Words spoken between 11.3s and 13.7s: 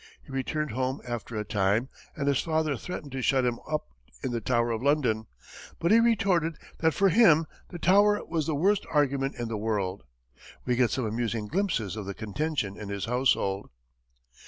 glimpses of the contention in his household.